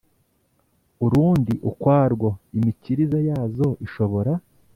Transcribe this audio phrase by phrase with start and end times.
[1.05, 4.31] urundi ukwarwo imikirize yazo ishobora